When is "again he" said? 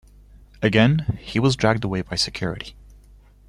0.63-1.39